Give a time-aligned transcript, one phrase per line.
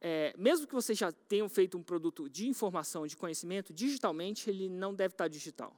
[0.00, 4.68] é, mesmo que vocês já tenham feito um produto de informação, de conhecimento, digitalmente ele
[4.68, 5.76] não deve estar digital.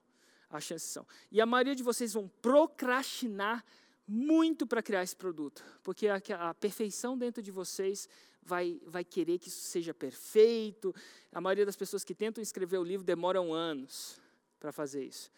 [0.48, 1.06] As chances são.
[1.30, 3.64] E a maioria de vocês vão procrastinar
[4.06, 8.08] muito para criar esse produto, porque a, a, perfeição dentro de vocês
[8.42, 10.94] vai, vai querer que isso seja perfeito.
[11.32, 14.20] A maioria das pessoas que tentam escrever o livro demoram anos
[14.60, 15.30] para fazer isso.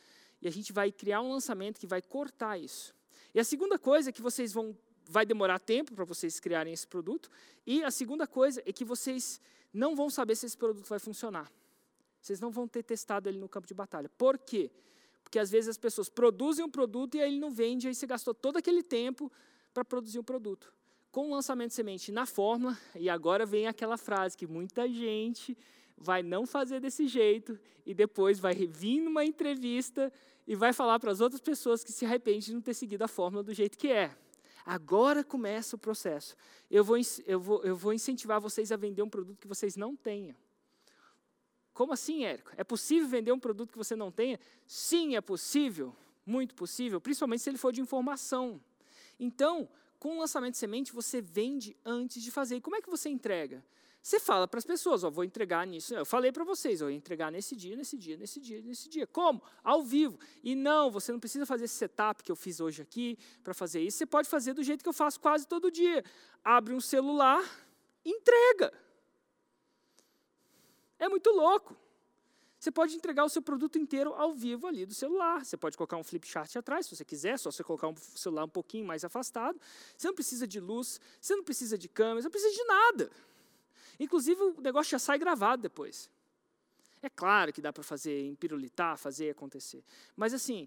[0.43, 2.95] E a gente vai criar um lançamento que vai cortar isso.
[3.32, 4.77] E a segunda coisa é que vocês vão
[5.09, 7.30] vai demorar tempo para vocês criarem esse produto.
[7.66, 9.41] E a segunda coisa é que vocês
[9.73, 11.51] não vão saber se esse produto vai funcionar.
[12.20, 14.09] Vocês não vão ter testado ele no campo de batalha.
[14.09, 14.70] Por quê?
[15.23, 18.06] Porque às vezes as pessoas produzem um produto e aí ele não vende, aí você
[18.06, 19.30] gastou todo aquele tempo
[19.73, 20.73] para produzir um produto.
[21.10, 25.57] Com o lançamento de semente na fórmula, e agora vem aquela frase que muita gente
[25.96, 30.12] vai não fazer desse jeito e depois vai vir numa entrevista
[30.46, 33.09] e vai falar para as outras pessoas que se arrepende de não ter seguido a
[33.09, 34.16] fórmula do jeito que é.
[34.64, 36.34] Agora começa o processo.
[36.70, 36.96] Eu vou,
[37.27, 40.37] eu, vou, eu vou incentivar vocês a vender um produto que vocês não tenham.
[41.74, 42.52] Como assim, Érico?
[42.56, 44.38] É possível vender um produto que você não tenha?
[44.66, 45.95] Sim, é possível.
[46.24, 48.59] Muito possível, principalmente se ele for de informação.
[49.21, 52.56] Então, com o lançamento de semente, você vende antes de fazer.
[52.56, 53.62] E como é que você entrega?
[54.05, 55.95] Você fala para as pessoas, ó, vou entregar nisso.
[55.95, 59.07] Eu falei para vocês, ó, vou entregar nesse dia, nesse dia, nesse dia, nesse dia.
[59.07, 59.43] Como?
[59.63, 60.21] Ao vivo.
[60.43, 63.80] E não, você não precisa fazer esse setup que eu fiz hoje aqui para fazer
[63.80, 63.96] isso.
[63.96, 66.05] Você pode fazer do jeito que eu faço quase todo dia.
[66.44, 67.43] Abre um celular,
[68.05, 68.75] entrega.
[70.99, 71.75] É muito louco.
[72.61, 75.47] Você pode entregar o seu produto inteiro ao vivo ali do celular.
[75.47, 78.44] Você pode colocar um flip chart atrás, se você quiser, só você colocar um celular
[78.44, 79.59] um pouquinho mais afastado.
[79.97, 83.11] Você não precisa de luz, você não precisa de câmera, você não precisa de nada.
[83.98, 86.10] Inclusive, o negócio já sai gravado depois.
[87.03, 89.84] É claro que dá para fazer, empirulitar, fazer acontecer.
[90.16, 90.66] Mas, assim,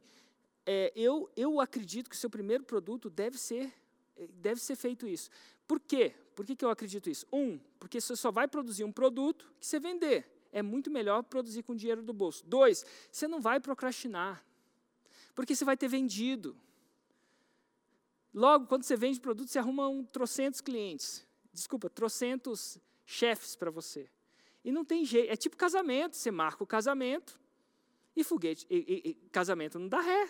[0.65, 3.73] é, eu, eu acredito que o seu primeiro produto deve ser,
[4.33, 5.29] deve ser feito isso.
[5.67, 6.13] Por quê?
[6.35, 7.25] Por que, que eu acredito isso?
[7.33, 10.25] Um, porque você só vai produzir um produto que você vender.
[10.51, 12.45] É muito melhor produzir com dinheiro do bolso.
[12.45, 14.43] Dois, você não vai procrastinar.
[15.33, 16.55] Porque você vai ter vendido.
[18.33, 21.25] Logo, quando você vende produto, você arruma um trocentos clientes.
[21.51, 22.77] Desculpa, trocentos
[23.07, 24.09] chefes para você.
[24.63, 27.39] E não tem jeito, é tipo casamento, você marca o casamento
[28.13, 30.29] e foguete, e, e, e, casamento não dá ré.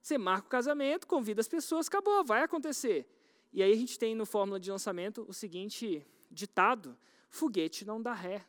[0.00, 3.06] Você marca o casamento, convida as pessoas, acabou, vai acontecer.
[3.52, 6.96] E aí a gente tem no fórmula de lançamento o seguinte ditado:
[7.28, 8.46] foguete não dá ré.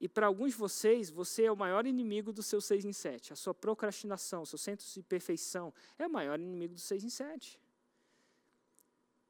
[0.00, 3.32] E para alguns de vocês, você é o maior inimigo do seu 6 em 7.
[3.32, 7.58] A sua procrastinação, seu centro de perfeição é o maior inimigo do 6 em 7.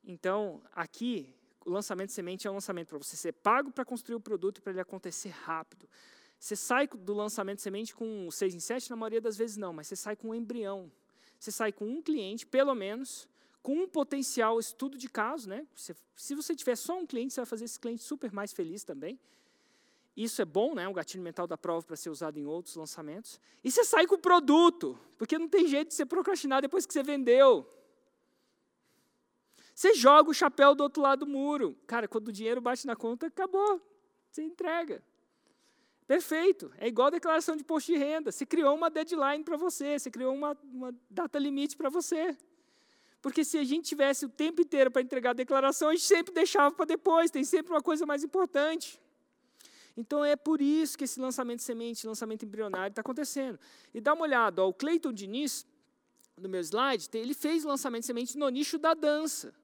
[0.04, 1.34] Então, aqui,
[1.64, 4.62] o lançamento de semente é um lançamento para você ser pago para construir o produto
[4.62, 5.88] para ele acontecer rápido.
[6.38, 9.72] Você sai do lançamento de semente com 6 em 7, na maioria das vezes não,
[9.72, 10.90] mas você sai com um embrião.
[11.38, 13.28] Você sai com um cliente, pelo menos,
[13.62, 15.48] com um potencial estudo de caso.
[15.48, 15.66] Né?
[15.74, 18.84] Você, se você tiver só um cliente, você vai fazer esse cliente super mais feliz
[18.84, 19.18] também.
[20.16, 20.86] Isso é bom, né?
[20.88, 23.40] um gatilho mental da prova para ser usado em outros lançamentos.
[23.62, 26.92] E você sai com o produto, porque não tem jeito de você procrastinar depois que
[26.92, 27.68] você vendeu.
[29.78, 31.78] Você joga o chapéu do outro lado do muro.
[31.86, 33.80] Cara, quando o dinheiro bate na conta, acabou.
[34.28, 35.00] Você entrega.
[36.04, 36.72] Perfeito.
[36.78, 38.32] É igual a declaração de imposto de renda.
[38.32, 42.36] Você criou uma deadline para você, você criou uma, uma data limite para você.
[43.22, 46.34] Porque se a gente tivesse o tempo inteiro para entregar a declaração, a gente sempre
[46.34, 49.00] deixava para depois, tem sempre uma coisa mais importante.
[49.96, 53.60] Então é por isso que esse lançamento semente, lançamento embrionário está acontecendo.
[53.94, 55.64] E dá uma olhada, ó, o Cleiton Diniz,
[56.36, 59.54] no meu slide, ele fez o lançamento semente no nicho da dança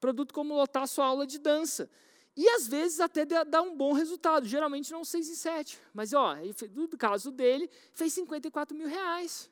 [0.00, 1.90] produto como lotar a sua aula de dança.
[2.36, 5.78] E às vezes até dá um bom resultado, geralmente não 6 em 7.
[5.94, 6.36] Mas ó,
[6.74, 9.50] no caso dele, fez 54 mil reais.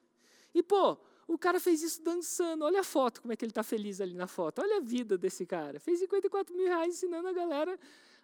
[0.55, 2.65] E pô, o cara fez isso dançando.
[2.65, 4.60] Olha a foto, como é que ele está feliz ali na foto.
[4.60, 5.81] Olha a vida desse cara.
[5.81, 7.78] Fez 54 mil reais ensinando a galera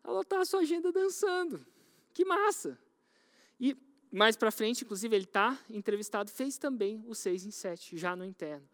[0.05, 1.65] a lotar a sua agenda dançando.
[2.13, 2.79] Que massa!
[3.59, 3.77] E
[4.13, 8.25] mais para frente, inclusive, ele está entrevistado, fez também o 6 em 7, já no
[8.25, 8.69] interno.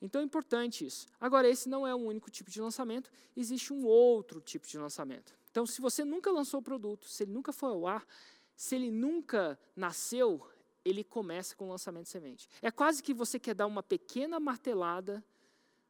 [0.00, 1.06] Então é importante isso.
[1.20, 5.34] Agora, esse não é o único tipo de lançamento, existe um outro tipo de lançamento.
[5.50, 8.04] Então, se você nunca lançou o produto, se ele nunca foi ao ar,
[8.56, 10.44] se ele nunca nasceu,
[10.84, 12.48] ele começa com o lançamento de semente.
[12.60, 15.24] É quase que você quer dar uma pequena martelada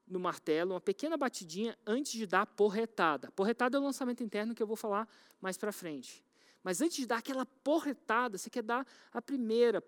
[0.07, 3.31] no martelo, uma pequena batidinha antes de dar a porretada.
[3.33, 5.09] Porretada é o lançamento interno que eu vou falar
[5.41, 6.23] mais para frente.
[6.62, 9.83] Mas antes de dar aquela porretada, você quer dar a primeira,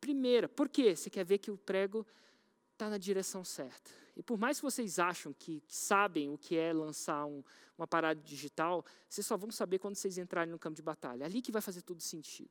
[0.00, 0.48] primeira.
[0.48, 0.96] Por quê?
[0.96, 2.06] Você quer ver que o prego
[2.78, 3.90] está na direção certa.
[4.16, 7.42] E por mais que vocês acham que, sabem o que é lançar um,
[7.76, 11.26] uma parada digital, vocês só vão saber quando vocês entrarem no campo de batalha.
[11.26, 12.50] Ali que vai fazer todo sentido.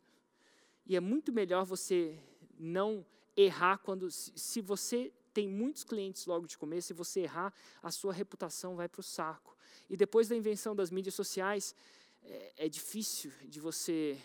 [0.85, 2.19] E é muito melhor você
[2.59, 7.53] não errar quando, se, se você tem muitos clientes logo de começo e você errar,
[7.81, 9.56] a sua reputação vai para o saco.
[9.89, 11.74] E depois da invenção das mídias sociais,
[12.24, 14.19] é, é difícil de você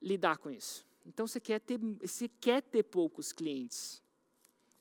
[0.00, 0.86] lidar com isso.
[1.04, 4.02] Então você quer ter, você quer ter poucos clientes.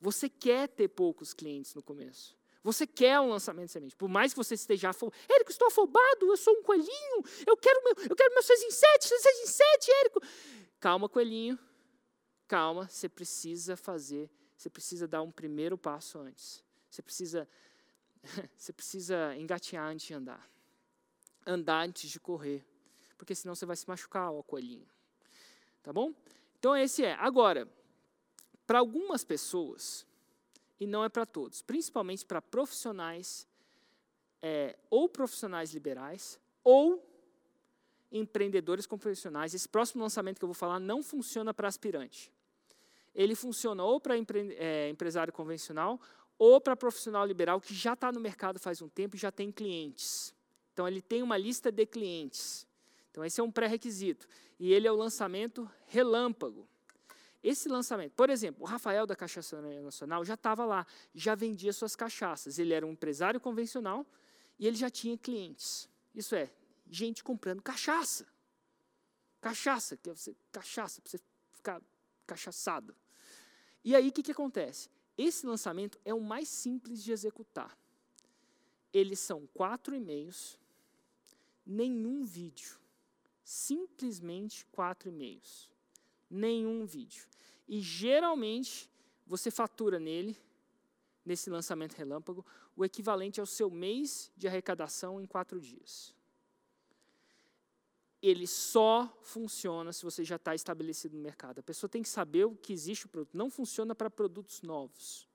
[0.05, 2.37] Você quer ter poucos clientes no começo.
[2.61, 3.95] Você quer um lançamento de semente.
[3.95, 5.17] Por mais que você esteja afobado.
[5.27, 7.23] Érico, estou afobado, eu sou um coelhinho.
[7.45, 10.21] Eu quero meu, eu quero meu 6 em 7, 6 em 7, Érico.
[10.79, 11.57] Calma, coelhinho.
[12.47, 16.63] Calma, você precisa fazer, você precisa dar um primeiro passo antes.
[16.87, 17.49] Você precisa,
[18.55, 20.47] você precisa engatear antes de andar.
[21.47, 22.63] Andar antes de correr.
[23.17, 24.87] Porque senão você vai se machucar, ó coelhinho.
[25.81, 26.13] Tá bom?
[26.59, 27.13] Então esse é.
[27.13, 27.67] Agora,
[28.65, 30.05] para algumas pessoas,
[30.79, 33.47] e não é para todos, principalmente para profissionais,
[34.41, 37.03] é, ou profissionais liberais, ou
[38.11, 39.53] empreendedores profissionais.
[39.53, 42.31] Esse próximo lançamento que eu vou falar não funciona para aspirante.
[43.13, 45.99] Ele funciona ou para empre, é, empresário convencional
[46.37, 49.51] ou para profissional liberal que já está no mercado faz um tempo e já tem
[49.51, 50.33] clientes.
[50.73, 52.67] Então, ele tem uma lista de clientes.
[53.09, 54.27] Então, esse é um pré-requisito.
[54.59, 56.67] E ele é o lançamento relâmpago.
[57.45, 60.83] Esse lançamento, por exemplo, o Rafael da Cachaçaria Nacional já estava lá,
[61.13, 62.57] já vendia suas cachaças.
[62.57, 64.03] Ele era um empresário convencional
[64.57, 65.87] e ele já tinha clientes.
[66.15, 66.51] Isso é,
[66.89, 68.25] gente comprando cachaça.
[69.39, 71.19] Cachaça, que é você, cachaça, para você
[71.51, 71.79] ficar
[72.25, 72.95] cachaçado.
[73.83, 74.89] E aí o que, que acontece?
[75.15, 77.77] Esse lançamento é o mais simples de executar.
[78.91, 80.57] Eles são quatro e-mails,
[81.63, 82.79] nenhum vídeo.
[83.43, 85.74] Simplesmente quatro e-mails.
[86.29, 87.25] Nenhum vídeo.
[87.67, 88.89] E geralmente
[89.25, 90.37] você fatura nele,
[91.25, 92.45] nesse lançamento relâmpago,
[92.75, 96.15] o equivalente ao seu mês de arrecadação em quatro dias
[98.27, 101.59] ele só funciona se você já está estabelecido no mercado.
[101.59, 103.37] A pessoa tem que saber o que existe o produto.
[103.37, 105.27] Não funciona para produtos novos.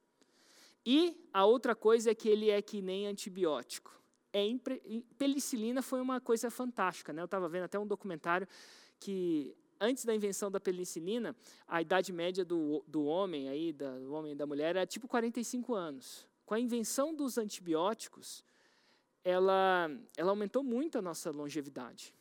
[0.85, 3.97] E a outra coisa é que ele é que nem antibiótico.
[4.33, 5.05] É impre...
[5.17, 7.13] Penicilina foi uma coisa fantástica.
[7.13, 7.23] Né?
[7.23, 8.49] Eu estava vendo até um documentário
[8.99, 11.35] que antes da invenção da penicilina,
[11.67, 15.09] a idade média do, do homem aí, da, do homem e da mulher era tipo
[15.09, 16.29] 45 anos.
[16.45, 18.45] Com a invenção dos antibióticos,
[19.25, 22.15] ela, ela aumentou muito a nossa longevidade.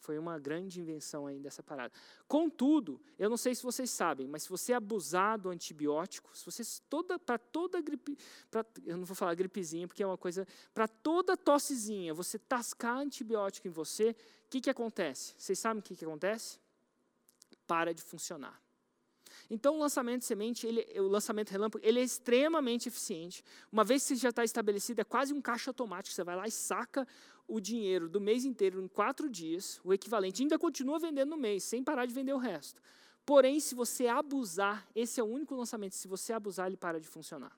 [0.00, 1.92] Foi uma grande invenção aí dessa parada.
[2.26, 6.62] Contudo, eu não sei se vocês sabem, mas se você abusar do antibiótico, se você
[6.88, 8.16] toda para toda gripe,
[8.50, 12.98] pra, eu não vou falar gripezinha porque é uma coisa, para toda tossezinha, você tascar
[12.98, 14.16] antibiótico em você,
[14.46, 15.34] o que que acontece?
[15.36, 16.58] Vocês sabem o que que acontece?
[17.68, 18.60] Para de funcionar.
[19.48, 23.44] Então, o lançamento de semente, ele, o lançamento relâmpago, ele é extremamente eficiente.
[23.70, 26.12] Uma vez que já está estabelecido, é quase um caixa automático.
[26.12, 27.06] Você vai lá e saca
[27.46, 31.64] o dinheiro do mês inteiro em quatro dias, o equivalente, ainda continua vendendo no mês,
[31.64, 32.80] sem parar de vender o resto.
[33.24, 37.06] Porém, se você abusar, esse é o único lançamento, se você abusar, ele para de
[37.06, 37.56] funcionar.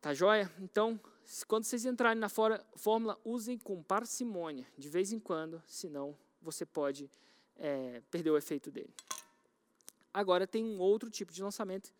[0.00, 0.52] Tá joia?
[0.60, 1.00] Então,
[1.48, 7.10] quando vocês entrarem na fórmula, usem com parcimônia, de vez em quando, senão você pode
[7.56, 8.92] é, perder o efeito dele.
[10.12, 11.92] Agora tem um outro tipo de lançamento,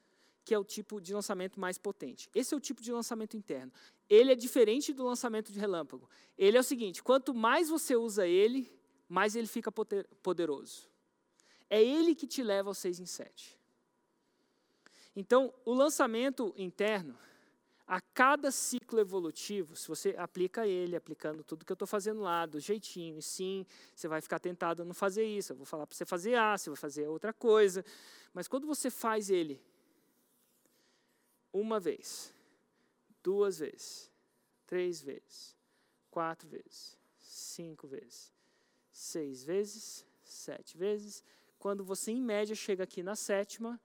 [0.44, 2.28] que é o tipo de lançamento mais potente.
[2.34, 3.72] Esse é o tipo de lançamento interno.
[4.08, 6.08] Ele é diferente do lançamento de relâmpago.
[6.36, 8.70] Ele é o seguinte: quanto mais você usa ele,
[9.08, 9.72] mais ele fica
[10.22, 10.90] poderoso.
[11.70, 13.58] É ele que te leva ao 6 em 7.
[15.14, 17.16] Então, o lançamento interno,
[17.86, 22.46] a cada ciclo evolutivo, se você aplica ele, aplicando tudo que eu estou fazendo lá,
[22.46, 25.52] do jeitinho, e sim, você vai ficar tentado a não fazer isso.
[25.52, 27.84] Eu vou falar para você fazer A, você vai fazer outra coisa.
[28.32, 29.60] Mas quando você faz ele
[31.52, 32.32] uma vez,
[33.22, 34.10] duas vezes,
[34.66, 35.56] três vezes,
[36.10, 38.32] quatro vezes, cinco vezes,
[38.90, 41.22] seis vezes, sete vezes.
[41.58, 43.80] Quando você, em média, chega aqui na sétima,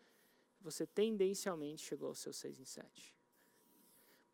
[0.62, 3.17] você tendencialmente chegou ao seu seis em sete.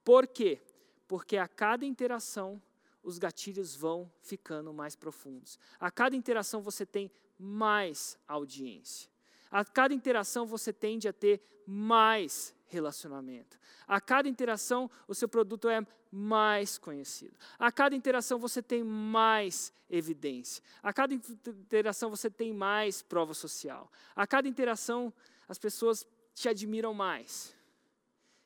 [0.04, 0.62] Por quê?
[1.08, 2.62] Porque a cada interação,
[3.04, 5.60] os gatilhos vão ficando mais profundos.
[5.80, 9.10] A cada interação, você tem mais audiência.
[9.52, 13.58] A cada interação, você tende a ter mais relacionamento.
[13.88, 17.36] A cada interação, o seu produto é mais conhecido.
[17.58, 20.64] A cada interação, você tem mais evidência.
[20.82, 23.92] A cada interação, você tem mais prova social.
[24.16, 25.14] A cada interação,
[25.48, 27.56] as pessoas te admiram mais.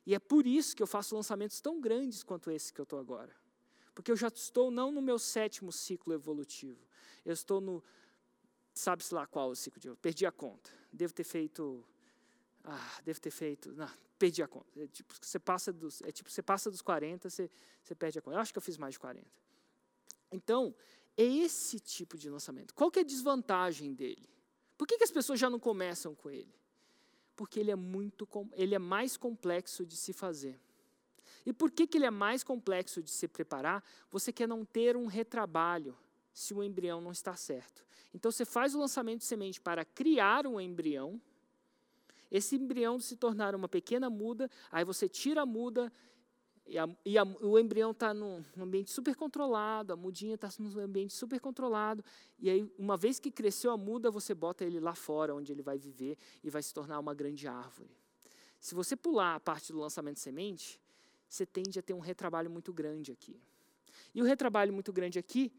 [0.08, 2.98] E é por isso que eu faço lançamentos tão grandes quanto esse que eu estou
[2.98, 3.36] agora.
[3.94, 6.80] Porque eu já estou não no meu sétimo ciclo evolutivo.
[7.26, 7.84] Eu estou no,
[8.74, 10.72] sabe-se lá qual o ciclo de perdi a conta.
[10.94, 11.86] Devo ter feito
[12.64, 14.68] ah, devo ter feito, não, perdi a conta.
[14.82, 17.52] É tipo, você passa dos, é tipo, você passa dos 40, você,
[17.84, 18.38] você perde a conta.
[18.38, 19.28] Eu acho que eu fiz mais de 40.
[20.32, 20.74] Então,
[21.18, 22.74] é esse tipo de lançamento.
[22.74, 24.30] Qual que é a desvantagem dele?
[24.78, 26.54] Por que, que as pessoas já não começam com ele?
[27.38, 30.60] Porque ele é, muito, ele é mais complexo de se fazer.
[31.46, 33.82] E por que, que ele é mais complexo de se preparar?
[34.12, 35.98] Você quer não ter um retrabalho
[36.34, 37.86] se o embrião não está certo.
[38.14, 41.22] Então você faz o lançamento de semente para criar um embrião,
[42.30, 45.92] esse embrião se tornar uma pequena muda, aí você tira a muda,
[46.68, 50.80] e, a, e a, o embrião está num, ambiente super controlado, a mudinha está num
[50.80, 52.04] ambiente super controlado,
[52.40, 55.62] e aí, uma vez que cresceu a muda, você bota ele lá fora, onde ele
[55.62, 57.90] vai viver e vai se tornar uma grande árvore.
[58.60, 60.80] Se você pular a parte do lançamento de semente,
[61.30, 63.40] você tende a ter um retrabalho muito grande aqui.
[64.14, 65.52] E o retrabalho muito grande aqui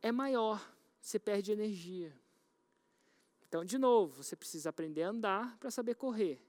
[0.00, 0.60] é maior,
[1.00, 2.12] você perde energia.
[3.48, 6.40] Então, de novo, você precisa aprender a andar para saber correr.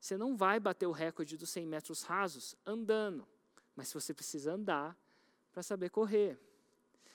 [0.00, 3.26] Você não vai bater o recorde dos 100 metros rasos andando,
[3.76, 4.98] mas você precisa andar
[5.52, 6.40] para saber correr.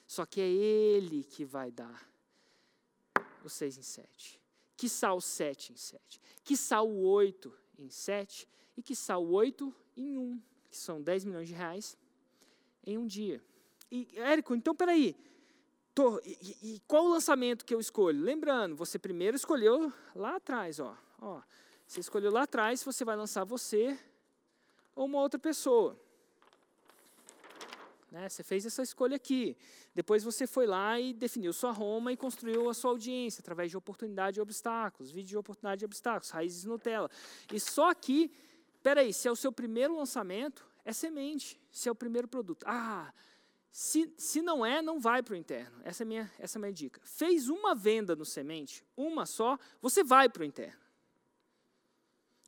[0.08, 2.10] Só que é Ele que vai dar
[3.44, 4.40] o 6 em 7.
[4.78, 6.22] Que o 7 em 7.
[6.44, 8.48] Que o 8 em 7.
[8.78, 11.98] E que o 8 em 1, que são 10 milhões de reais
[12.86, 13.44] em um dia.
[13.92, 15.16] E, Érico, então peraí.
[15.94, 18.22] Tô, e, e, qual o lançamento que eu escolho?
[18.22, 21.42] Lembrando, você primeiro escolheu lá atrás, ó, ó.
[21.86, 24.00] Você escolheu lá atrás, você vai lançar você
[24.96, 26.00] ou uma outra pessoa.
[28.12, 28.28] Né?
[28.28, 29.58] Você fez essa escolha aqui.
[29.96, 33.78] Depois você foi lá e definiu sua Roma e construiu a sua audiência através de
[33.78, 37.10] oportunidade e obstáculos, vídeo de oportunidade e obstáculos, raízes Nutella.
[37.52, 38.30] E só aqui,
[38.84, 41.60] peraí, se é o seu primeiro lançamento, é semente.
[41.72, 42.66] Se é o primeiro produto.
[42.68, 43.14] Ah,
[43.72, 45.80] se, se não é, não vai para o interno.
[45.86, 47.00] Essa é, minha, essa é a minha dica.
[47.06, 50.82] Fez uma venda no semente, uma só, você vai para o interno.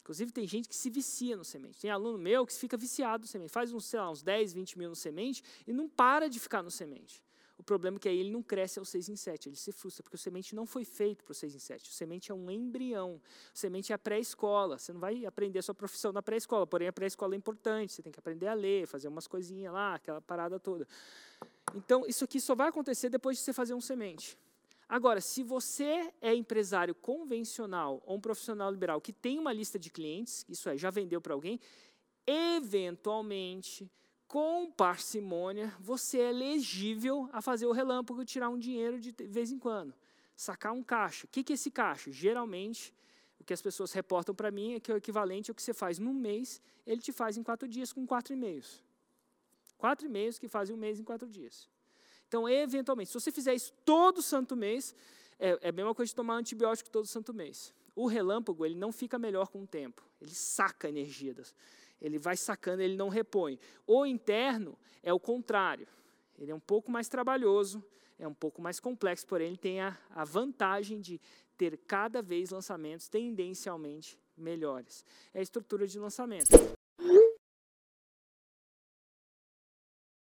[0.04, 1.80] Inclusive, tem gente que se vicia no semente.
[1.80, 3.52] Tem aluno meu que fica viciado no semente.
[3.52, 6.62] Faz uns, sei lá, uns 10, 20 mil no semente e não para de ficar
[6.62, 7.24] no semente.
[7.58, 10.04] O problema é que aí ele não cresce ao 6 em 7, ele se frustra,
[10.04, 11.90] porque o semente não foi feito para o 6 em 7.
[11.90, 13.22] O semente é um embrião.
[13.54, 14.78] O semente é a pré-escola.
[14.78, 17.94] Você não vai aprender a sua profissão na pré-escola, porém a pré-escola é importante.
[17.94, 20.86] Você tem que aprender a ler, fazer umas coisinhas lá, aquela parada toda.
[21.74, 24.38] Então, isso aqui só vai acontecer depois de você fazer um semente.
[24.94, 29.90] Agora, se você é empresário convencional ou um profissional liberal que tem uma lista de
[29.90, 31.60] clientes, isso é, já vendeu para alguém,
[32.28, 33.90] eventualmente
[34.28, 39.52] com parcimônia, você é elegível a fazer o relâmpago e tirar um dinheiro de vez
[39.52, 39.96] em quando.
[40.36, 41.26] Sacar um caixa.
[41.26, 42.12] O que é esse caixa?
[42.12, 42.94] Geralmente,
[43.40, 45.74] o que as pessoas reportam para mim é que é o equivalente ao que você
[45.74, 48.84] faz num mês, ele te faz em quatro dias com quatro e-mails.
[49.76, 51.68] Quatro e-mails que fazem um mês em quatro dias.
[52.34, 54.96] Então, eventualmente, se você fizer isso todo santo mês,
[55.38, 57.72] é, é a mesma coisa de tomar antibiótico todo santo mês.
[57.96, 60.02] O relâmpago, ele não fica melhor com o tempo.
[60.20, 61.54] Ele saca energia das,
[62.02, 63.60] ele vai sacando, ele não repõe.
[63.86, 65.88] O interno é o contrário.
[66.40, 67.86] Ele é um pouco mais trabalhoso,
[68.18, 71.22] é um pouco mais complexo, porém ele tem a, a vantagem de
[71.56, 75.06] ter cada vez lançamentos tendencialmente melhores.
[75.36, 76.48] É a estrutura de lançamento.